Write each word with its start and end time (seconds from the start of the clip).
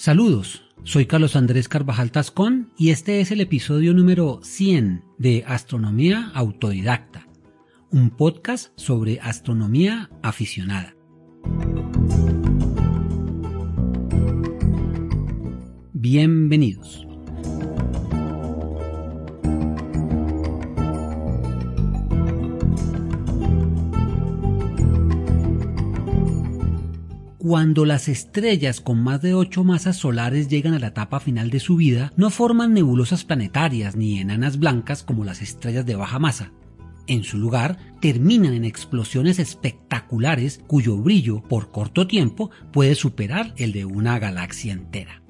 Saludos, 0.00 0.64
soy 0.82 1.04
Carlos 1.04 1.36
Andrés 1.36 1.68
Carvajal 1.68 2.10
Tascón 2.10 2.72
y 2.78 2.88
este 2.88 3.20
es 3.20 3.32
el 3.32 3.42
episodio 3.42 3.92
número 3.92 4.40
100 4.42 5.04
de 5.18 5.44
Astronomía 5.46 6.32
Autodidacta, 6.32 7.28
un 7.90 8.08
podcast 8.08 8.72
sobre 8.76 9.20
astronomía 9.20 10.08
aficionada. 10.22 10.96
Bienvenidos. 15.92 17.06
Cuando 27.50 27.84
las 27.84 28.06
estrellas 28.06 28.80
con 28.80 29.02
más 29.02 29.22
de 29.22 29.34
8 29.34 29.64
masas 29.64 29.96
solares 29.96 30.46
llegan 30.46 30.72
a 30.72 30.78
la 30.78 30.86
etapa 30.86 31.18
final 31.18 31.50
de 31.50 31.58
su 31.58 31.74
vida, 31.74 32.12
no 32.16 32.30
forman 32.30 32.74
nebulosas 32.74 33.24
planetarias 33.24 33.96
ni 33.96 34.20
enanas 34.20 34.60
blancas 34.60 35.02
como 35.02 35.24
las 35.24 35.42
estrellas 35.42 35.84
de 35.84 35.96
baja 35.96 36.20
masa. 36.20 36.52
En 37.08 37.24
su 37.24 37.38
lugar, 37.38 37.76
terminan 38.00 38.54
en 38.54 38.64
explosiones 38.64 39.40
espectaculares 39.40 40.60
cuyo 40.68 40.96
brillo, 40.98 41.42
por 41.42 41.72
corto 41.72 42.06
tiempo, 42.06 42.52
puede 42.72 42.94
superar 42.94 43.52
el 43.56 43.72
de 43.72 43.84
una 43.84 44.20
galaxia 44.20 44.72
entera. 44.72 45.20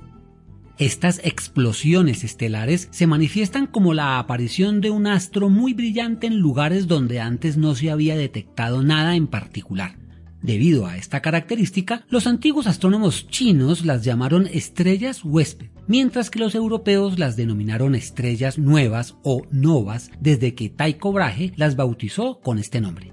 Estas 0.77 1.23
explosiones 1.25 2.23
estelares 2.23 2.89
se 2.91 3.07
manifiestan 3.07 3.67
como 3.67 3.95
la 3.95 4.19
aparición 4.19 4.83
de 4.83 4.91
un 4.91 5.07
astro 5.07 5.49
muy 5.49 5.73
brillante 5.73 6.27
en 6.27 6.37
lugares 6.37 6.87
donde 6.87 7.19
antes 7.19 7.57
no 7.57 7.75
se 7.75 7.91
había 7.91 8.15
detectado 8.15 8.83
nada 8.83 9.17
en 9.17 9.27
particular. 9.27 9.97
Debido 10.43 10.87
a 10.87 10.97
esta 10.97 11.21
característica, 11.21 12.05
los 12.09 12.27
antiguos 12.27 12.67
astrónomos 12.67 13.29
chinos 13.29 13.85
las 13.85 14.05
llamaron 14.05 14.47
estrellas 14.47 15.23
huésped, 15.23 15.69
mientras 15.87 16.31
que 16.31 16.39
los 16.39 16.55
europeos 16.55 17.19
las 17.19 17.37
denominaron 17.37 17.95
estrellas 17.95 18.59
nuevas 18.59 19.17
o 19.23 19.43
novas 19.51 20.11
desde 20.19 20.55
que 20.55 20.71
Tycho 20.71 21.13
Brahe 21.13 21.53
las 21.57 21.77
bautizó 21.77 22.41
con 22.41 22.59
este 22.59 22.81
nombre. 22.81 23.13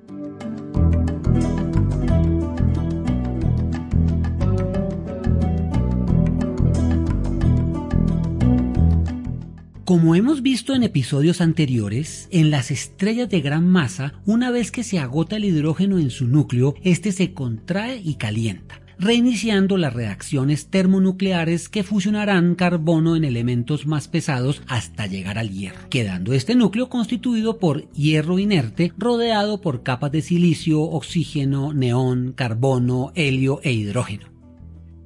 Como 9.86 10.16
hemos 10.16 10.42
visto 10.42 10.74
en 10.74 10.82
episodios 10.82 11.42
anteriores, 11.42 12.28
en 12.32 12.50
las 12.50 12.72
estrellas 12.72 13.30
de 13.30 13.42
gran 13.42 13.68
masa, 13.68 14.16
una 14.26 14.50
vez 14.50 14.72
que 14.72 14.84
se 14.84 14.98
agota 14.98 15.36
el 15.36 15.46
hidrógeno 15.46 16.00
en 16.00 16.10
su 16.10 16.28
núcleo, 16.28 16.74
este 16.82 17.12
se 17.12 17.34
contrae 17.34 18.02
y 18.04 18.16
calienta 18.16 18.82
reiniciando 18.98 19.76
las 19.76 19.94
reacciones 19.94 20.68
termonucleares 20.68 21.68
que 21.68 21.84
fusionarán 21.84 22.56
carbono 22.56 23.18
en 23.18 23.26
elementos 23.26 23.86
más 23.86 24.08
pesados 24.08 24.62
hasta 24.68 25.06
llegar 25.06 25.38
al 25.38 25.50
hierro, 25.52 25.90
quedando 25.90 26.32
este 26.32 26.56
núcleo 26.56 26.88
constituido 26.88 27.60
por 27.60 27.92
hierro 27.92 28.40
inerte 28.40 28.94
rodeado 28.98 29.60
por 29.60 29.84
capas 29.84 30.14
de 30.14 30.22
silicio, 30.22 30.82
oxígeno, 30.82 31.74
neón, 31.74 32.32
carbono, 32.32 33.12
helio 33.16 33.60
e 33.64 33.74
hidrógeno. 33.74 34.35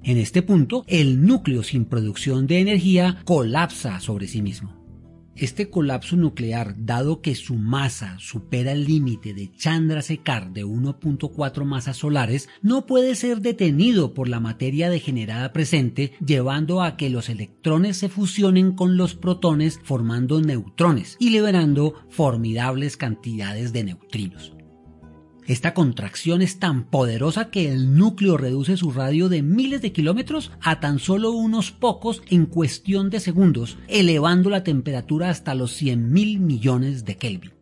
En 0.10 0.18
este 0.18 0.42
punto, 0.42 0.86
el 0.88 1.24
núcleo 1.24 1.62
sin 1.62 1.86
producción 1.86 2.48
de 2.48 2.62
energía 2.62 3.22
colapsa 3.26 4.00
sobre 4.00 4.26
sí 4.28 4.42
mismo. 4.42 4.74
Este 5.36 5.70
colapso 5.70 6.16
nuclear, 6.16 6.74
dado 6.80 7.22
que 7.22 7.36
su 7.36 7.54
masa 7.54 8.18
supera 8.18 8.72
el 8.72 8.86
límite 8.86 9.36
de 9.36 9.52
Chandrasekhar 9.52 10.52
de 10.52 10.66
1.4 10.66 11.64
masas 11.64 11.98
solares, 11.98 12.50
no 12.64 12.88
puede 12.88 13.14
ser 13.14 13.42
detenido 13.42 14.16
por 14.16 14.30
la 14.30 14.40
materia 14.40 14.90
degenerada 14.90 15.54
presente, 15.54 16.14
llevando 16.26 16.82
a 16.82 16.98
que 16.98 17.12
los 17.12 17.30
electrones 17.30 17.98
se 17.98 18.10
fusionen 18.10 18.72
con 18.72 18.98
los 18.98 19.14
protones 19.14 19.80
formando 19.84 20.42
neutrones 20.42 21.18
y 21.20 21.30
liberando 21.30 21.94
formidables 22.10 22.98
cantidades 22.98 23.74
de 23.74 23.84
neutrinos. 23.84 24.59
Esta 25.50 25.74
contracción 25.74 26.44
es 26.44 26.60
tan 26.60 26.84
poderosa 26.84 27.50
que 27.50 27.72
el 27.72 27.98
núcleo 27.98 28.38
reduce 28.38 28.78
su 28.78 28.92
radio 28.92 29.30
de 29.30 29.42
miles 29.42 29.82
de 29.82 29.92
kilómetros 29.92 30.52
a 30.62 30.80
tan 30.80 31.00
solo 31.00 31.32
unos 31.32 31.72
pocos 31.72 32.22
en 32.30 32.46
cuestión 32.46 33.10
de 33.10 33.20
segundos, 33.20 33.80
elevando 33.88 34.52
la 34.52 34.64
temperatura 34.64 35.32
hasta 35.32 35.56
los 35.56 35.74
100 35.74 36.14
mil 36.14 36.40
millones 36.40 37.04
de 37.04 37.18
Kelvin. 37.18 37.54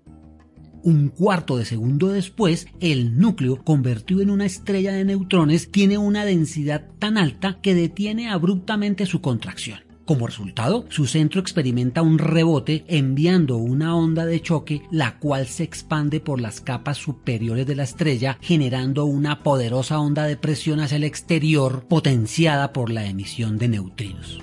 Un 0.84 1.08
cuarto 1.08 1.56
de 1.56 1.64
segundo 1.64 2.10
después, 2.10 2.68
el 2.82 3.18
núcleo, 3.18 3.64
convertido 3.64 4.22
en 4.22 4.32
una 4.32 4.46
estrella 4.46 4.92
de 4.92 5.06
neutrones, 5.06 5.72
tiene 5.72 5.98
una 5.98 6.26
densidad 6.26 6.90
tan 7.00 7.18
alta 7.18 7.62
que 7.62 7.74
detiene 7.74 8.30
abruptamente 8.30 9.06
su 9.06 9.22
contracción. 9.22 9.87
Como 10.08 10.26
resultado, 10.26 10.86
su 10.88 11.06
centro 11.06 11.42
experimenta 11.42 12.02
un 12.02 12.18
rebote 12.18 12.86
enviando 12.88 13.58
una 13.58 13.94
onda 13.94 14.26
de 14.26 14.42
choque, 14.42 14.82
la 14.90 15.20
cual 15.20 15.48
se 15.48 15.64
expande 15.64 16.22
por 16.22 16.40
las 16.40 16.62
capas 16.62 16.98
superiores 16.98 17.68
de 17.68 17.76
la 17.76 17.84
estrella, 17.84 18.38
generando 18.40 19.04
una 19.04 19.44
poderosa 19.44 20.00
onda 20.00 20.24
de 20.24 20.38
presión 20.38 20.80
hacia 20.80 20.96
el 20.96 21.04
exterior 21.04 21.84
potenciada 21.90 22.72
por 22.72 22.90
la 22.90 23.06
emisión 23.06 23.58
de 23.58 23.68
neutrinos. 23.68 24.40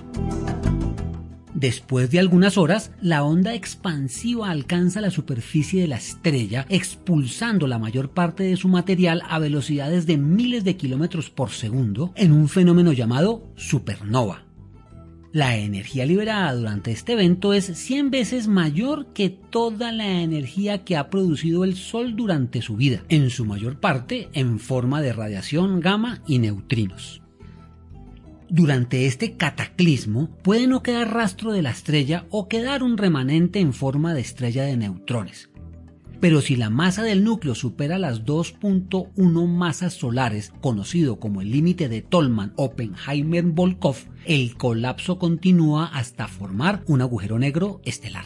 Después 1.55 2.11
de 2.11 2.19
algunas 2.19 2.59
horas, 2.59 2.91
la 3.01 3.23
onda 3.23 3.55
expansiva 3.55 4.51
alcanza 4.51 5.01
la 5.01 5.09
superficie 5.09 5.81
de 5.81 5.87
la 5.87 5.95
estrella, 5.95 6.67
expulsando 6.69 7.65
la 7.65 7.79
mayor 7.79 8.11
parte 8.11 8.43
de 8.43 8.55
su 8.55 8.67
material 8.67 9.23
a 9.27 9.39
velocidades 9.39 10.05
de 10.05 10.17
miles 10.17 10.63
de 10.63 10.77
kilómetros 10.77 11.31
por 11.31 11.49
segundo 11.49 12.13
en 12.15 12.33
un 12.33 12.49
fenómeno 12.49 12.93
llamado 12.93 13.49
supernova. 13.55 14.44
La 15.35 15.57
energía 15.57 16.05
liberada 16.05 16.53
durante 16.53 16.93
este 16.93 17.11
evento 17.11 17.51
es 17.51 17.65
100 17.65 18.09
veces 18.09 18.47
mayor 18.47 19.07
que 19.07 19.29
toda 19.29 19.91
la 19.91 20.21
energía 20.21 20.85
que 20.85 20.95
ha 20.95 21.09
producido 21.09 21.65
el 21.65 21.75
Sol 21.75 22.15
durante 22.15 22.61
su 22.61 22.77
vida, 22.77 23.03
en 23.09 23.29
su 23.29 23.43
mayor 23.43 23.81
parte 23.81 24.29
en 24.31 24.59
forma 24.59 25.01
de 25.01 25.11
radiación 25.11 25.81
gamma 25.81 26.21
y 26.25 26.39
neutrinos. 26.39 27.21
Durante 28.47 29.07
este 29.07 29.35
cataclismo 29.35 30.29
puede 30.41 30.67
no 30.67 30.81
quedar 30.81 31.13
rastro 31.13 31.51
de 31.51 31.63
la 31.63 31.71
estrella 31.71 32.27
o 32.29 32.47
quedar 32.47 32.81
un 32.81 32.97
remanente 32.97 33.59
en 33.59 33.73
forma 33.73 34.13
de 34.13 34.21
estrella 34.21 34.63
de 34.63 34.77
neutrones, 34.77 35.49
pero 36.19 36.41
si 36.41 36.55
la 36.55 36.69
masa 36.69 37.03
del 37.03 37.23
núcleo 37.23 37.55
supera 37.55 37.97
las 37.97 38.25
2.1 38.25 39.47
masas 39.47 39.93
solares, 39.93 40.53
conocido 40.61 41.19
como 41.19 41.41
el 41.41 41.51
límite 41.51 41.89
de 41.89 42.01
Tolman-Oppenheimer-Volkov, 42.01 43.95
el 44.25 44.55
colapso 44.57 45.19
continúa 45.19 45.85
hasta 45.85 46.27
formar 46.27 46.83
un 46.87 47.01
agujero 47.01 47.39
negro 47.39 47.81
estelar. 47.85 48.25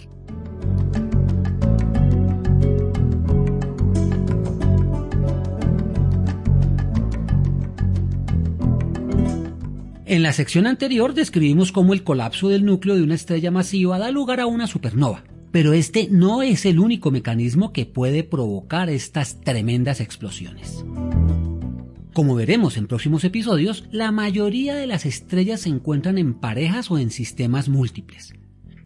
En 10.09 10.24
la 10.24 10.33
sección 10.33 10.65
anterior 10.65 11.13
describimos 11.13 11.71
cómo 11.71 11.94
el 11.94 12.03
colapso 12.03 12.50
del 12.50 12.65
núcleo 12.65 12.95
de 12.95 13.03
una 13.03 13.13
estrella 13.13 13.51
masiva 13.51 14.00
da 14.00 14.09
lugar 14.09 14.39
a 14.39 14.47
una 14.47 14.65
supernova. 14.65 15.24
Pero 15.51 15.74
este 15.74 16.07
no 16.12 16.42
es 16.42 16.66
el 16.66 16.80
único 16.80 17.12
mecanismo 17.12 17.74
que 17.74 17.86
puede 17.86 18.24
provocar 18.24 18.90
estas 18.90 19.42
tremendas 19.42 20.00
explosiones. 20.00 20.86
Como 22.13 22.36
veremos 22.36 22.78
en 22.78 22.88
próximos 22.88 23.24
episodios, 23.24 23.86
la 23.92 24.12
mayoría 24.12 24.75
de 24.75 24.88
las 24.88 25.06
estrellas 25.06 25.62
se 25.62 25.69
encuentran 25.69 26.18
en 26.18 26.34
parejas 26.34 26.92
o 26.92 26.98
en 26.98 27.12
sistemas 27.12 27.69
múltiples. 27.69 28.34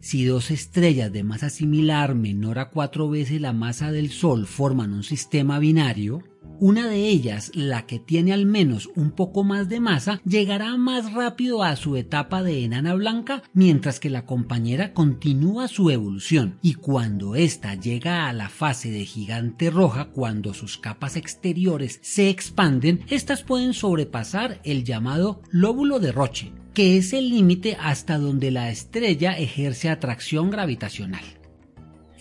Si 0.00 0.24
dos 0.24 0.50
estrellas 0.50 1.10
de 1.12 1.24
masa 1.24 1.48
similar 1.48 2.14
menor 2.14 2.58
a 2.58 2.68
cuatro 2.68 3.08
veces 3.08 3.40
la 3.40 3.54
masa 3.54 3.90
del 3.90 4.10
Sol 4.10 4.46
forman 4.46 4.92
un 4.92 5.02
sistema 5.02 5.58
binario, 5.58 6.22
una 6.60 6.88
de 6.88 7.08
ellas, 7.08 7.50
la 7.54 7.86
que 7.86 7.98
tiene 7.98 8.32
al 8.32 8.46
menos 8.46 8.88
un 8.94 9.10
poco 9.10 9.44
más 9.44 9.68
de 9.68 9.80
masa, 9.80 10.20
llegará 10.24 10.76
más 10.76 11.12
rápido 11.12 11.62
a 11.62 11.76
su 11.76 11.96
etapa 11.96 12.42
de 12.42 12.64
enana 12.64 12.94
blanca, 12.94 13.42
mientras 13.52 14.00
que 14.00 14.10
la 14.10 14.24
compañera 14.24 14.92
continúa 14.92 15.68
su 15.68 15.90
evolución, 15.90 16.58
y 16.62 16.74
cuando 16.74 17.34
ésta 17.34 17.74
llega 17.74 18.28
a 18.28 18.32
la 18.32 18.48
fase 18.48 18.90
de 18.90 19.04
gigante 19.04 19.70
roja, 19.70 20.06
cuando 20.06 20.54
sus 20.54 20.78
capas 20.78 21.16
exteriores 21.16 21.98
se 22.02 22.30
expanden, 22.30 23.04
éstas 23.08 23.42
pueden 23.42 23.74
sobrepasar 23.74 24.60
el 24.64 24.84
llamado 24.84 25.42
lóbulo 25.50 25.98
de 25.98 26.12
Roche, 26.12 26.52
que 26.72 26.96
es 26.96 27.12
el 27.12 27.30
límite 27.30 27.76
hasta 27.80 28.18
donde 28.18 28.50
la 28.50 28.70
estrella 28.70 29.38
ejerce 29.38 29.88
atracción 29.88 30.50
gravitacional. 30.50 31.24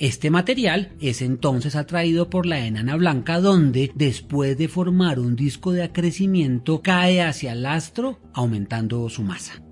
Este 0.03 0.29
material 0.29 0.91
es 0.99 1.21
entonces 1.21 1.77
atraído 1.77 2.29
por 2.29 2.45
la 2.45 2.65
enana 2.65 2.97
blanca 2.97 3.39
donde, 3.39 3.89
después 3.95 4.57
de 4.57 4.67
formar 4.67 5.17
un 5.17 5.37
disco 5.37 5.71
de 5.71 5.81
acrecimiento, 5.81 6.81
cae 6.81 7.21
hacia 7.21 7.53
el 7.53 7.65
astro 7.65 8.19
aumentando 8.33 9.07
su 9.07 9.23
masa. 9.23 9.63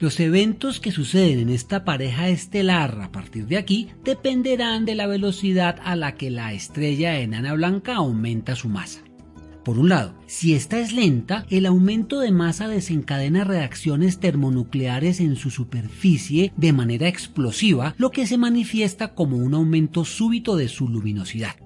Los 0.00 0.20
eventos 0.20 0.80
que 0.80 0.92
suceden 0.92 1.38
en 1.38 1.48
esta 1.48 1.82
pareja 1.82 2.28
estelar 2.28 3.00
a 3.00 3.10
partir 3.10 3.46
de 3.46 3.56
aquí 3.56 3.88
dependerán 4.04 4.84
de 4.84 4.94
la 4.94 5.06
velocidad 5.06 5.76
a 5.82 5.96
la 5.96 6.14
que 6.16 6.28
la 6.28 6.52
estrella 6.52 7.18
enana 7.18 7.54
blanca 7.54 7.94
aumenta 7.94 8.54
su 8.54 8.68
masa. 8.68 9.05
Por 9.66 9.80
un 9.80 9.88
lado, 9.88 10.14
si 10.28 10.54
esta 10.54 10.78
es 10.78 10.92
lenta, 10.92 11.44
el 11.50 11.66
aumento 11.66 12.20
de 12.20 12.30
masa 12.30 12.68
desencadena 12.68 13.42
reacciones 13.42 14.20
termonucleares 14.20 15.18
en 15.18 15.34
su 15.34 15.50
superficie 15.50 16.52
de 16.56 16.72
manera 16.72 17.08
explosiva, 17.08 17.96
lo 17.98 18.12
que 18.12 18.28
se 18.28 18.38
manifiesta 18.38 19.12
como 19.12 19.38
un 19.38 19.54
aumento 19.54 20.04
súbito 20.04 20.54
de 20.54 20.68
su 20.68 20.88
luminosidad. 20.88 21.56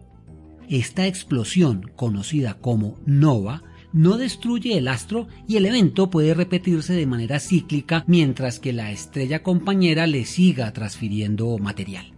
Esta 0.70 1.06
explosión, 1.06 1.90
conocida 1.94 2.54
como 2.54 2.98
nova, 3.04 3.64
no 3.92 4.16
destruye 4.16 4.78
el 4.78 4.88
astro 4.88 5.28
y 5.46 5.56
el 5.56 5.66
evento 5.66 6.08
puede 6.08 6.32
repetirse 6.32 6.94
de 6.94 7.04
manera 7.04 7.38
cíclica 7.38 8.04
mientras 8.06 8.60
que 8.60 8.72
la 8.72 8.92
estrella 8.92 9.42
compañera 9.42 10.06
le 10.06 10.24
siga 10.24 10.72
transfiriendo 10.72 11.58
material. 11.58 12.14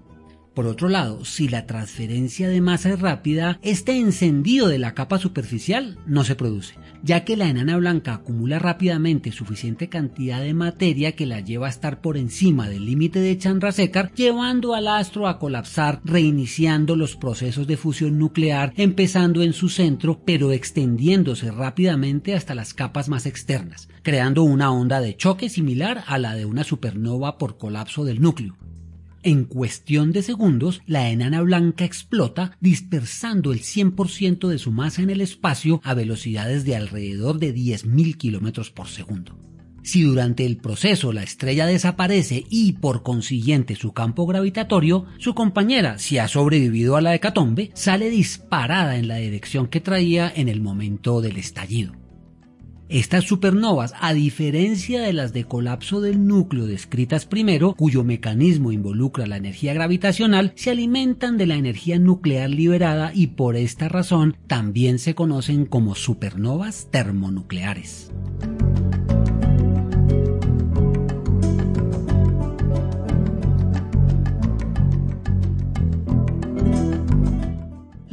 Por 0.54 0.66
otro 0.66 0.90
lado, 0.90 1.24
si 1.24 1.48
la 1.48 1.64
transferencia 1.64 2.46
de 2.46 2.60
masa 2.60 2.90
es 2.90 3.00
rápida, 3.00 3.58
este 3.62 3.96
encendido 3.96 4.68
de 4.68 4.78
la 4.78 4.92
capa 4.92 5.18
superficial 5.18 5.98
no 6.06 6.24
se 6.24 6.34
produce, 6.34 6.74
ya 7.02 7.24
que 7.24 7.38
la 7.38 7.48
enana 7.48 7.78
blanca 7.78 8.12
acumula 8.12 8.58
rápidamente 8.58 9.32
suficiente 9.32 9.88
cantidad 9.88 10.42
de 10.42 10.52
materia 10.52 11.12
que 11.12 11.24
la 11.24 11.40
lleva 11.40 11.68
a 11.68 11.70
estar 11.70 12.02
por 12.02 12.18
encima 12.18 12.68
del 12.68 12.84
límite 12.84 13.20
de 13.20 13.38
Chandrasekhar, 13.38 14.12
llevando 14.14 14.74
al 14.74 14.88
astro 14.88 15.26
a 15.26 15.38
colapsar, 15.38 16.02
reiniciando 16.04 16.96
los 16.96 17.16
procesos 17.16 17.66
de 17.66 17.78
fusión 17.78 18.18
nuclear, 18.18 18.74
empezando 18.76 19.42
en 19.42 19.54
su 19.54 19.70
centro, 19.70 20.20
pero 20.22 20.52
extendiéndose 20.52 21.50
rápidamente 21.50 22.34
hasta 22.34 22.54
las 22.54 22.74
capas 22.74 23.08
más 23.08 23.24
externas, 23.24 23.88
creando 24.02 24.42
una 24.42 24.70
onda 24.70 25.00
de 25.00 25.16
choque 25.16 25.48
similar 25.48 26.04
a 26.06 26.18
la 26.18 26.34
de 26.34 26.44
una 26.44 26.62
supernova 26.62 27.38
por 27.38 27.56
colapso 27.56 28.04
del 28.04 28.20
núcleo. 28.20 28.61
En 29.24 29.44
cuestión 29.44 30.10
de 30.10 30.22
segundos, 30.22 30.82
la 30.84 31.08
enana 31.08 31.42
blanca 31.42 31.84
explota, 31.84 32.56
dispersando 32.60 33.52
el 33.52 33.60
100% 33.60 34.48
de 34.48 34.58
su 34.58 34.72
masa 34.72 35.02
en 35.02 35.10
el 35.10 35.20
espacio 35.20 35.80
a 35.84 35.94
velocidades 35.94 36.64
de 36.64 36.74
alrededor 36.74 37.38
de 37.38 37.54
10.000 37.54 38.16
km 38.16 38.72
por 38.72 38.88
segundo. 38.88 39.38
Si 39.84 40.02
durante 40.02 40.44
el 40.44 40.56
proceso 40.56 41.12
la 41.12 41.22
estrella 41.22 41.66
desaparece 41.66 42.44
y 42.50 42.72
por 42.74 43.04
consiguiente 43.04 43.76
su 43.76 43.92
campo 43.92 44.26
gravitatorio, 44.26 45.06
su 45.18 45.34
compañera, 45.34 45.98
si 45.98 46.18
ha 46.18 46.26
sobrevivido 46.26 46.96
a 46.96 47.00
la 47.00 47.14
hecatombe, 47.14 47.70
sale 47.74 48.10
disparada 48.10 48.96
en 48.96 49.06
la 49.06 49.16
dirección 49.16 49.68
que 49.68 49.80
traía 49.80 50.32
en 50.34 50.48
el 50.48 50.60
momento 50.60 51.20
del 51.20 51.36
estallido. 51.36 52.01
Estas 52.92 53.24
supernovas, 53.24 53.94
a 54.02 54.12
diferencia 54.12 55.00
de 55.00 55.14
las 55.14 55.32
de 55.32 55.44
colapso 55.44 56.02
del 56.02 56.26
núcleo 56.26 56.66
descritas 56.66 57.24
primero, 57.24 57.72
cuyo 57.72 58.04
mecanismo 58.04 58.70
involucra 58.70 59.26
la 59.26 59.38
energía 59.38 59.72
gravitacional, 59.72 60.52
se 60.56 60.72
alimentan 60.72 61.38
de 61.38 61.46
la 61.46 61.54
energía 61.54 61.98
nuclear 61.98 62.50
liberada 62.50 63.10
y 63.14 63.28
por 63.28 63.56
esta 63.56 63.88
razón 63.88 64.36
también 64.46 64.98
se 64.98 65.14
conocen 65.14 65.64
como 65.64 65.94
supernovas 65.94 66.88
termonucleares. 66.90 68.12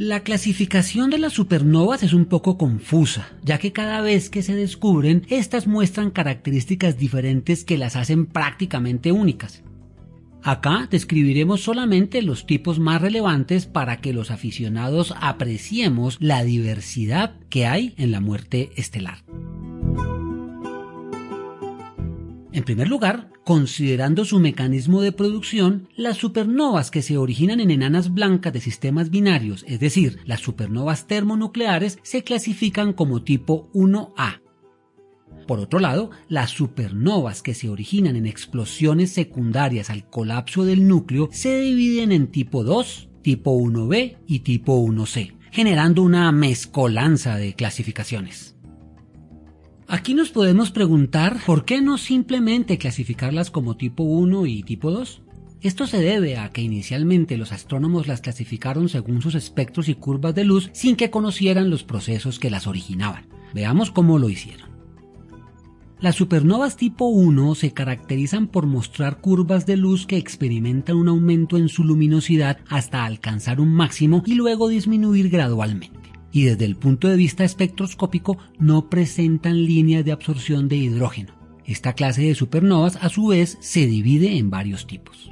La 0.00 0.20
clasificación 0.20 1.10
de 1.10 1.18
las 1.18 1.34
supernovas 1.34 2.02
es 2.02 2.14
un 2.14 2.24
poco 2.24 2.56
confusa, 2.56 3.28
ya 3.42 3.58
que 3.58 3.74
cada 3.74 4.00
vez 4.00 4.30
que 4.30 4.40
se 4.40 4.56
descubren, 4.56 5.26
estas 5.28 5.66
muestran 5.66 6.10
características 6.10 6.96
diferentes 6.96 7.64
que 7.64 7.76
las 7.76 7.96
hacen 7.96 8.24
prácticamente 8.24 9.12
únicas. 9.12 9.62
Acá 10.42 10.88
describiremos 10.90 11.60
solamente 11.60 12.22
los 12.22 12.46
tipos 12.46 12.78
más 12.78 13.02
relevantes 13.02 13.66
para 13.66 13.98
que 13.98 14.14
los 14.14 14.30
aficionados 14.30 15.12
apreciemos 15.20 16.16
la 16.18 16.44
diversidad 16.44 17.34
que 17.50 17.66
hay 17.66 17.92
en 17.98 18.10
la 18.10 18.22
muerte 18.22 18.70
estelar. 18.76 19.18
En 22.52 22.64
primer 22.64 22.88
lugar, 22.88 23.30
considerando 23.44 24.24
su 24.24 24.40
mecanismo 24.40 25.02
de 25.02 25.12
producción, 25.12 25.88
las 25.96 26.16
supernovas 26.16 26.90
que 26.90 27.00
se 27.00 27.16
originan 27.16 27.60
en 27.60 27.70
enanas 27.70 28.12
blancas 28.12 28.52
de 28.52 28.60
sistemas 28.60 29.10
binarios, 29.10 29.64
es 29.68 29.78
decir, 29.78 30.18
las 30.24 30.40
supernovas 30.40 31.06
termonucleares, 31.06 31.98
se 32.02 32.24
clasifican 32.24 32.92
como 32.92 33.22
tipo 33.22 33.70
1A. 33.72 34.42
Por 35.46 35.60
otro 35.60 35.78
lado, 35.78 36.10
las 36.28 36.50
supernovas 36.50 37.42
que 37.42 37.54
se 37.54 37.68
originan 37.68 38.16
en 38.16 38.26
explosiones 38.26 39.12
secundarias 39.12 39.88
al 39.88 40.08
colapso 40.10 40.64
del 40.64 40.88
núcleo 40.88 41.28
se 41.32 41.60
dividen 41.60 42.10
en 42.10 42.28
tipo 42.28 42.64
2, 42.64 43.10
tipo 43.22 43.56
1B 43.56 44.18
y 44.26 44.40
tipo 44.40 44.84
1C, 44.84 45.34
generando 45.52 46.02
una 46.02 46.30
mezcolanza 46.32 47.36
de 47.36 47.54
clasificaciones. 47.54 48.56
Aquí 49.92 50.14
nos 50.14 50.30
podemos 50.30 50.70
preguntar 50.70 51.40
por 51.44 51.64
qué 51.64 51.80
no 51.80 51.98
simplemente 51.98 52.78
clasificarlas 52.78 53.50
como 53.50 53.76
tipo 53.76 54.04
1 54.04 54.46
y 54.46 54.62
tipo 54.62 54.92
2. 54.92 55.20
Esto 55.62 55.88
se 55.88 55.98
debe 55.98 56.38
a 56.38 56.52
que 56.52 56.62
inicialmente 56.62 57.36
los 57.36 57.50
astrónomos 57.50 58.06
las 58.06 58.20
clasificaron 58.20 58.88
según 58.88 59.20
sus 59.20 59.34
espectros 59.34 59.88
y 59.88 59.96
curvas 59.96 60.36
de 60.36 60.44
luz 60.44 60.70
sin 60.74 60.94
que 60.94 61.10
conocieran 61.10 61.70
los 61.70 61.82
procesos 61.82 62.38
que 62.38 62.50
las 62.50 62.68
originaban. 62.68 63.26
Veamos 63.52 63.90
cómo 63.90 64.20
lo 64.20 64.28
hicieron. 64.28 64.70
Las 65.98 66.14
supernovas 66.14 66.76
tipo 66.76 67.06
1 67.06 67.56
se 67.56 67.72
caracterizan 67.72 68.46
por 68.46 68.66
mostrar 68.66 69.20
curvas 69.20 69.66
de 69.66 69.76
luz 69.76 70.06
que 70.06 70.18
experimentan 70.18 70.98
un 70.98 71.08
aumento 71.08 71.56
en 71.58 71.68
su 71.68 71.82
luminosidad 71.82 72.58
hasta 72.68 73.04
alcanzar 73.04 73.60
un 73.60 73.74
máximo 73.74 74.22
y 74.24 74.34
luego 74.34 74.68
disminuir 74.68 75.30
gradualmente 75.30 75.99
y 76.32 76.44
desde 76.44 76.64
el 76.64 76.76
punto 76.76 77.08
de 77.08 77.16
vista 77.16 77.44
espectroscópico 77.44 78.38
no 78.58 78.88
presentan 78.88 79.64
líneas 79.64 80.04
de 80.04 80.12
absorción 80.12 80.68
de 80.68 80.76
hidrógeno. 80.76 81.34
Esta 81.64 81.92
clase 81.92 82.22
de 82.22 82.34
supernovas 82.34 82.96
a 82.96 83.08
su 83.08 83.28
vez 83.28 83.58
se 83.60 83.86
divide 83.86 84.36
en 84.36 84.50
varios 84.50 84.86
tipos. 84.86 85.30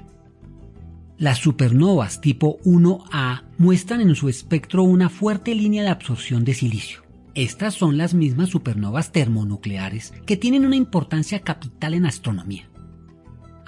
Las 1.17 1.39
supernovas 1.39 2.21
tipo 2.21 2.59
1A 2.61 3.43
muestran 3.59 4.01
en 4.01 4.15
su 4.15 4.29
espectro 4.29 4.85
una 4.85 5.09
fuerte 5.09 5.55
línea 5.55 5.83
de 5.83 5.89
absorción 5.89 6.45
de 6.45 6.55
silicio. 6.55 7.03
Estas 7.35 7.75
son 7.75 7.99
las 7.99 8.15
mismas 8.15 8.51
supernovas 8.51 9.11
termonucleares 9.13 10.13
que 10.27 10.37
tienen 10.37 10.65
una 10.65 10.77
importancia 10.77 11.41
capital 11.41 11.95
en 11.95 12.07
astronomía 12.07 12.69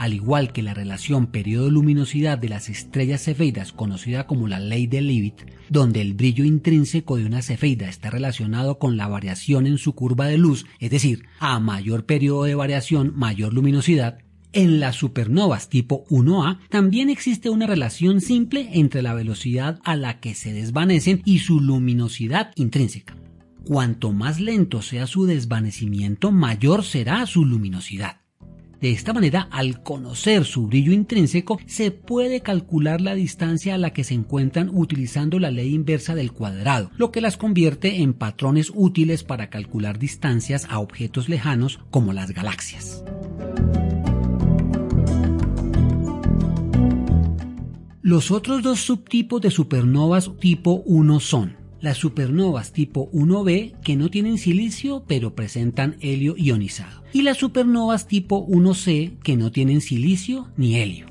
al 0.01 0.15
igual 0.15 0.51
que 0.55 0.63
la 0.63 0.73
relación 0.73 1.27
periodo-luminosidad 1.27 2.39
de 2.39 2.49
las 2.49 2.71
estrellas 2.71 3.23
cefeidas 3.25 3.73
conocida 3.73 4.27
como 4.27 4.49
la 4.49 4.59
ley 4.59 4.87
de 4.87 5.03
Leavitt, 5.03 5.43
donde 5.69 6.01
el 6.01 6.15
brillo 6.15 6.43
intrínseco 6.43 7.19
de 7.19 7.27
una 7.27 7.43
cefeida 7.43 7.87
está 7.87 8.09
relacionado 8.09 8.79
con 8.79 8.97
la 8.97 9.09
variación 9.09 9.67
en 9.67 9.77
su 9.77 9.95
curva 9.95 10.25
de 10.25 10.39
luz, 10.39 10.65
es 10.79 10.91
decir, 10.91 11.27
a 11.39 11.61
mayor 11.61 12.07
periodo 12.07 12.45
de 12.45 12.55
variación, 12.55 13.13
mayor 13.15 13.53
luminosidad, 13.53 14.21
en 14.55 14.81
las 14.81 14.97
supernovas 14.97 15.69
tipo 15.69 16.07
1A 16.07 16.61
también 16.71 17.11
existe 17.11 17.51
una 17.51 17.67
relación 17.67 18.23
simple 18.23 18.71
entre 18.73 19.03
la 19.03 19.13
velocidad 19.13 19.81
a 19.85 19.97
la 19.97 20.19
que 20.19 20.35
se 20.35 20.55
desvanecen 20.55 21.21
y 21.27 21.41
su 21.41 21.61
luminosidad 21.61 22.53
intrínseca. 22.57 23.19
Cuanto 23.67 24.15
más 24.15 24.41
lento 24.41 24.81
sea 24.81 25.07
su 25.07 25.27
desvanecimiento, 25.27 26.33
mayor 26.33 26.85
será 26.85 27.27
su 27.27 27.45
luminosidad. 27.45 28.20
De 28.81 28.91
esta 28.91 29.13
manera, 29.13 29.47
al 29.51 29.83
conocer 29.83 30.47
su 30.47 30.67
brillo 30.67 30.93
intrínseco, 30.93 31.61
se 31.67 31.91
puede 31.91 32.41
calcular 32.41 33.03
la 33.03 33.15
distancia 33.15 33.75
a 33.75 33.79
la 33.79 33.93
que 33.93 34.05
se 34.05 34.15
encuentran 34.15 34.71
utilizando 34.73 35.39
la 35.39 35.51
ley 35.51 35.75
inversa 35.75 36.15
del 36.15 36.33
cuadrado, 36.33 36.91
lo 36.97 37.13
que 37.13 37.21
las 37.21 37.37
convierte 37.37 38.01
en 38.01 38.15
patrones 38.15 38.73
útiles 38.75 39.23
para 39.23 39.51
calcular 39.51 39.99
distancias 39.99 40.67
a 40.71 40.79
objetos 40.79 41.29
lejanos 41.29 41.81
como 41.91 42.15
las 42.15 42.31
galaxias. 42.31 43.05
Los 48.01 48.31
otros 48.31 48.63
dos 48.63 48.81
subtipos 48.81 49.43
de 49.43 49.51
supernovas 49.51 50.31
tipo 50.41 50.83
1 50.87 51.21
son 51.21 51.60
las 51.81 51.99
supernovas 51.99 52.73
tipo 52.73 53.11
1b 53.13 53.81
que 53.81 53.97
no 53.97 54.11
tienen 54.11 54.39
silicio 54.39 55.05
pero 55.07 55.35
presentan 55.35 55.97
helio 56.01 56.37
ionizado 56.37 57.03
y 57.13 57.23
las 57.23 57.39
supernovas 57.39 58.07
tipo 58.07 58.47
1c 58.47 59.19
que 59.21 59.37
no 59.37 59.51
tienen 59.51 59.81
silicio 59.81 60.49
ni 60.57 60.77
helio. 60.77 61.07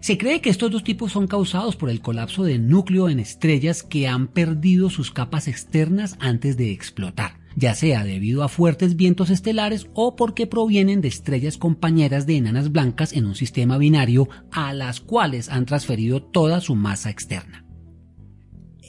Se 0.00 0.16
cree 0.16 0.40
que 0.40 0.48
estos 0.48 0.70
dos 0.70 0.82
tipos 0.82 1.12
son 1.12 1.26
causados 1.26 1.76
por 1.76 1.90
el 1.90 2.00
colapso 2.00 2.42
de 2.42 2.58
núcleo 2.58 3.10
en 3.10 3.20
estrellas 3.20 3.82
que 3.82 4.08
han 4.08 4.28
perdido 4.28 4.88
sus 4.88 5.10
capas 5.10 5.46
externas 5.46 6.16
antes 6.20 6.56
de 6.56 6.72
explotar, 6.72 7.38
ya 7.54 7.74
sea 7.74 8.02
debido 8.02 8.42
a 8.42 8.48
fuertes 8.48 8.96
vientos 8.96 9.28
estelares 9.28 9.88
o 9.92 10.16
porque 10.16 10.46
provienen 10.46 11.02
de 11.02 11.08
estrellas 11.08 11.58
compañeras 11.58 12.26
de 12.26 12.38
enanas 12.38 12.72
blancas 12.72 13.12
en 13.12 13.26
un 13.26 13.34
sistema 13.34 13.76
binario 13.76 14.26
a 14.50 14.72
las 14.72 15.00
cuales 15.00 15.50
han 15.50 15.66
transferido 15.66 16.22
toda 16.22 16.62
su 16.62 16.76
masa 16.76 17.10
externa. 17.10 17.66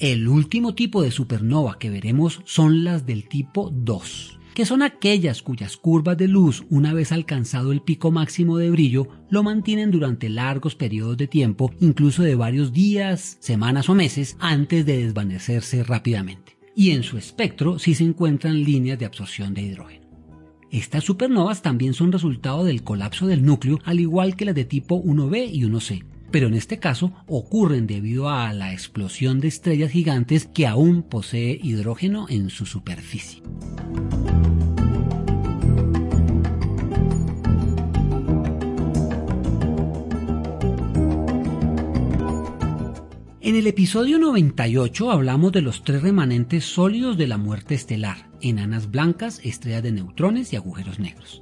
El 0.02 0.28
último 0.28 0.74
tipo 0.74 1.04
de 1.04 1.12
supernova 1.12 1.78
que 1.78 1.92
veremos 1.92 2.42
son 2.44 2.84
las 2.84 3.06
del 3.06 3.28
tipo 3.28 3.70
2 3.72 4.40
que 4.56 4.66
son 4.66 4.82
aquellas 4.82 5.44
cuyas 5.44 5.78
curvas 5.78 6.18
de 6.18 6.28
luz, 6.28 6.66
una 6.72 6.92
vez 6.92 7.12
alcanzado 7.12 7.72
el 7.72 7.84
pico 7.84 8.12
máximo 8.12 8.58
de 8.58 8.72
brillo, 8.72 9.08
lo 9.30 9.44
mantienen 9.44 9.92
durante 9.92 10.28
largos 10.28 10.76
periodos 10.76 11.16
de 11.18 11.28
tiempo, 11.28 11.72
incluso 11.80 12.24
de 12.24 12.36
varios 12.36 12.74
días, 12.74 13.38
semanas 13.40 13.88
o 13.90 13.96
meses, 13.96 14.36
antes 14.40 14.86
de 14.86 15.06
desvanecerse 15.06 15.84
rápidamente. 15.84 16.58
Y 16.76 16.92
en 16.92 17.04
su 17.04 17.18
espectro 17.18 17.80
sí 17.80 17.96
se 17.96 18.04
encuentran 18.04 18.62
líneas 18.64 19.00
de 19.00 19.06
absorción 19.06 19.54
de 19.54 19.62
hidrógeno. 19.62 20.08
Estas 20.70 21.06
supernovas 21.06 21.62
también 21.62 21.94
son 21.94 22.12
resultado 22.12 22.66
del 22.66 22.84
colapso 22.84 23.28
del 23.28 23.46
núcleo, 23.46 23.80
al 23.86 24.02
igual 24.02 24.36
que 24.36 24.46
las 24.46 24.56
de 24.56 24.66
tipo 24.66 25.02
1b 25.02 25.50
y 25.54 25.62
1c, 25.62 26.04
pero 26.32 26.48
en 26.48 26.56
este 26.56 26.80
caso 26.80 27.14
ocurren 27.28 27.88
debido 27.88 28.30
a 28.30 28.54
la 28.54 28.74
explosión 28.74 29.40
de 29.40 29.50
estrellas 29.50 29.92
gigantes 29.92 30.46
que 30.46 30.68
aún 30.68 31.04
posee 31.04 31.60
hidrógeno 31.62 32.28
en 32.30 32.50
su 32.50 32.66
superficie. 32.66 33.44
En 43.44 43.58
el 43.58 43.68
episodio 43.68 44.18
98 44.18 45.12
hablamos 45.12 45.52
de 45.52 45.62
los 45.62 45.84
tres 45.84 46.02
remanentes 46.02 46.64
sólidos 46.64 47.18
de 47.18 47.28
la 47.28 47.38
muerte 47.38 47.76
estelar, 47.76 48.30
enanas 48.40 48.90
blancas, 48.90 49.42
estrellas 49.44 49.84
de 49.84 49.92
neutrones 49.92 50.54
y 50.54 50.56
agujeros 50.56 51.00
negros. 51.00 51.42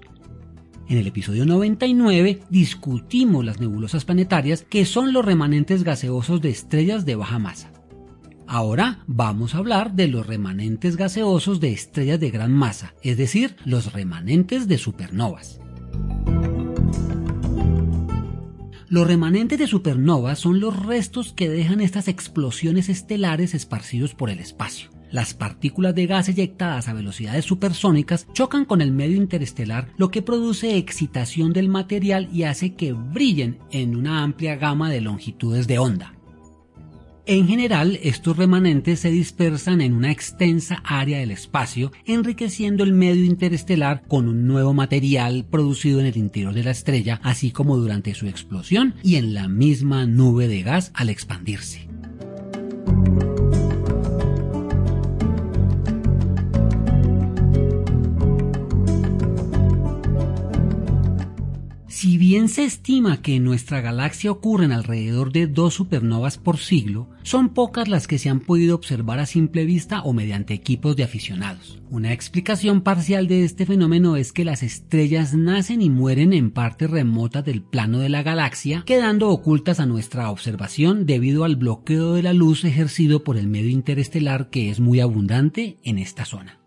En 0.90 0.98
el 0.98 1.06
episodio 1.06 1.46
99 1.46 2.42
discutimos 2.50 3.46
las 3.46 3.60
nebulosas 3.60 4.06
planetarias 4.06 4.66
que 4.68 4.86
son 4.86 5.14
los 5.14 5.24
remanentes 5.24 5.84
gaseosos 5.84 6.42
de 6.42 6.50
estrellas 6.50 7.06
de 7.06 7.14
baja 7.14 7.38
masa. 7.38 7.72
Ahora 8.48 9.04
vamos 9.06 9.54
a 9.54 9.60
hablar 9.60 9.94
de 9.94 10.08
los 10.08 10.26
remanentes 10.26 10.96
gaseosos 10.96 11.60
de 11.60 11.74
estrellas 11.74 12.20
de 12.20 12.32
gran 12.32 12.52
masa, 12.52 12.96
es 13.04 13.18
decir, 13.18 13.56
los 13.66 13.94
remanentes 13.94 14.68
de 14.68 14.80
supernovas. 14.80 15.60
Los 18.88 19.06
remanentes 19.06 19.60
de 19.60 19.68
supernovas 19.68 20.40
son 20.40 20.60
los 20.60 20.76
restos 20.76 21.34
que 21.34 21.50
dejan 21.50 21.82
estas 21.82 22.08
explosiones 22.08 22.90
estelares 22.90 23.54
esparcidos 23.54 24.16
por 24.16 24.32
el 24.32 24.40
espacio. 24.40 24.90
Las 25.12 25.34
partículas 25.34 25.96
de 25.96 26.06
gas 26.06 26.30
eyectadas 26.30 26.88
a 26.88 26.94
velocidades 26.94 27.46
supersónicas 27.46 28.28
chocan 28.34 28.66
con 28.66 28.82
el 28.82 28.92
medio 28.92 29.18
interestelar, 29.18 29.90
lo 29.98 30.12
que 30.12 30.22
produce 30.22 30.78
excitación 30.78 31.52
del 31.52 31.68
material 31.68 32.30
y 32.32 32.44
hace 32.44 32.76
que 32.76 32.94
brillen 32.94 33.58
en 33.72 33.96
una 33.96 34.24
amplia 34.24 34.56
gama 34.56 34.92
de 34.92 35.02
longitudes 35.02 35.68
de 35.68 35.80
onda. 35.80 36.14
En 37.26 37.48
general, 37.48 38.00
estos 38.02 38.38
remanentes 38.38 39.02
se 39.02 39.12
dispersan 39.12 39.82
en 39.82 39.94
una 39.94 40.12
extensa 40.12 40.82
área 40.84 41.20
del 41.20 41.30
espacio, 41.30 41.92
enriqueciendo 42.06 42.84
el 42.84 42.94
medio 42.94 43.24
interestelar 43.24 44.02
con 44.08 44.28
un 44.28 44.48
nuevo 44.48 44.74
material 44.74 45.46
producido 45.48 46.00
en 46.00 46.08
el 46.08 46.18
interior 46.18 46.56
de 46.56 46.64
la 46.64 46.72
estrella, 46.72 47.20
así 47.24 47.52
como 47.52 47.78
durante 47.78 48.16
su 48.16 48.26
explosión 48.26 48.96
y 49.04 49.18
en 49.18 49.36
la 49.36 49.48
misma 49.48 50.08
nube 50.08 50.48
de 50.48 50.64
gas 50.64 50.92
al 50.96 51.10
expandirse. 51.10 51.88
Bien 62.30 62.48
se 62.48 62.64
estima 62.64 63.24
que 63.24 63.38
en 63.38 63.44
nuestra 63.44 63.82
galaxia 63.82 64.30
ocurren 64.30 64.72
alrededor 64.72 65.32
de 65.32 65.48
dos 65.48 65.74
supernovas 65.74 66.38
por 66.38 66.60
siglo, 66.60 67.10
son 67.24 67.50
pocas 67.50 67.88
las 67.88 68.06
que 68.06 68.20
se 68.20 68.30
han 68.30 68.40
podido 68.40 68.76
observar 68.76 69.18
a 69.18 69.26
simple 69.26 69.66
vista 69.66 70.04
o 70.04 70.14
mediante 70.14 70.54
equipos 70.54 70.96
de 70.96 71.04
aficionados. 71.04 71.82
Una 71.90 72.14
explicación 72.14 72.82
parcial 72.82 73.28
de 73.28 73.46
este 73.46 73.66
fenómeno 73.66 74.16
es 74.16 74.32
que 74.32 74.46
las 74.46 74.62
estrellas 74.62 75.34
nacen 75.34 75.82
y 75.82 75.90
mueren 75.90 76.32
en 76.34 76.52
partes 76.52 76.92
remotas 76.92 77.44
del 77.44 77.64
plano 77.64 77.98
de 77.98 78.10
la 78.10 78.22
galaxia, 78.22 78.84
quedando 78.86 79.30
ocultas 79.30 79.80
a 79.80 79.88
nuestra 79.88 80.30
observación 80.30 81.08
debido 81.08 81.46
al 81.46 81.56
bloqueo 81.56 82.14
de 82.14 82.22
la 82.22 82.34
luz 82.34 82.64
ejercido 82.64 83.24
por 83.24 83.38
el 83.38 83.48
medio 83.48 83.72
interestelar 83.72 84.52
que 84.52 84.70
es 84.70 84.80
muy 84.80 85.00
abundante 85.00 85.80
en 85.84 85.98
esta 85.98 86.26
zona. 86.26 86.59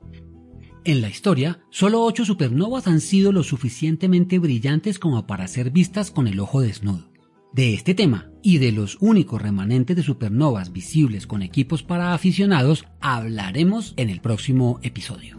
En 0.85 1.01
la 1.01 1.09
historia, 1.09 1.61
solo 1.71 2.03
ocho 2.03 2.25
supernovas 2.25 2.89
han 2.89 3.01
sido 3.01 3.31
lo 3.31 3.45
suficientemente 3.45 4.41
brillantes 4.41 4.99
como 4.99 5.29
para 5.29 5.47
ser 5.47 5.71
vistas 5.71 6.11
con 6.11 6.27
el 6.27 6.41
ojo 6.41 6.61
desnudo. 6.61 7.09
De 7.53 7.73
este 7.73 7.95
tema 7.95 8.31
y 8.43 8.59
de 8.59 8.73
los 8.73 8.97
únicos 9.01 9.41
remanentes 9.41 9.95
de 9.95 10.03
supernovas 10.03 10.73
visibles 10.73 11.29
con 11.29 11.43
equipos 11.43 11.85
para 11.85 12.15
aficionados 12.15 12.85
hablaremos 13.01 13.95
en 13.97 14.11
el 14.11 14.21
próximo 14.21 14.81
episodio. 14.83 15.37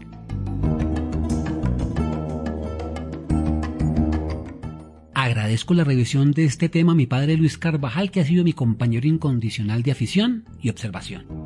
Agradezco 5.12 5.74
la 5.74 5.84
revisión 5.84 6.32
de 6.32 6.46
este 6.46 6.70
tema 6.70 6.92
a 6.92 6.94
mi 6.94 7.06
padre 7.06 7.36
Luis 7.36 7.58
Carvajal, 7.58 8.10
que 8.10 8.20
ha 8.20 8.24
sido 8.24 8.44
mi 8.44 8.54
compañero 8.54 9.06
incondicional 9.06 9.82
de 9.82 9.90
afición 9.90 10.44
y 10.62 10.70
observación. 10.70 11.43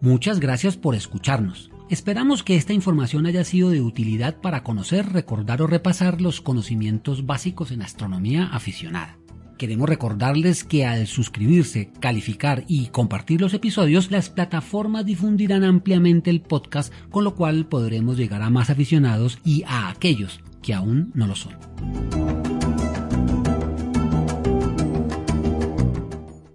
Muchas 0.00 0.38
gracias 0.38 0.76
por 0.76 0.94
escucharnos. 0.94 1.70
Esperamos 1.90 2.44
que 2.44 2.54
esta 2.54 2.72
información 2.72 3.26
haya 3.26 3.42
sido 3.42 3.70
de 3.70 3.80
utilidad 3.80 4.40
para 4.40 4.62
conocer, 4.62 5.12
recordar 5.12 5.60
o 5.60 5.66
repasar 5.66 6.20
los 6.20 6.40
conocimientos 6.40 7.26
básicos 7.26 7.72
en 7.72 7.82
astronomía 7.82 8.44
aficionada. 8.44 9.18
Queremos 9.56 9.88
recordarles 9.88 10.62
que 10.62 10.86
al 10.86 11.08
suscribirse, 11.08 11.90
calificar 11.98 12.64
y 12.68 12.86
compartir 12.88 13.40
los 13.40 13.54
episodios, 13.54 14.12
las 14.12 14.30
plataformas 14.30 15.04
difundirán 15.04 15.64
ampliamente 15.64 16.30
el 16.30 16.42
podcast, 16.42 16.92
con 17.10 17.24
lo 17.24 17.34
cual 17.34 17.66
podremos 17.66 18.16
llegar 18.16 18.42
a 18.42 18.50
más 18.50 18.70
aficionados 18.70 19.40
y 19.44 19.64
a 19.66 19.88
aquellos 19.88 20.38
que 20.62 20.74
aún 20.74 21.10
no 21.14 21.26
lo 21.26 21.34
son. 21.34 21.56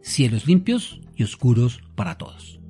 Cielos 0.01 0.47
limpios 0.47 1.01
y 1.17 1.23
oscuros 1.23 1.81
para 1.95 2.17
todos. 2.17 2.62